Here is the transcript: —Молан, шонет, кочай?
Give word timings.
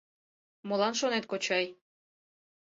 —Молан, 0.67 0.93
шонет, 0.99 1.23
кочай? 1.31 1.65